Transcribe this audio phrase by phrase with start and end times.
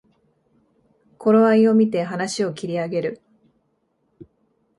[1.19, 3.21] 頃合いをみて話を切り上げる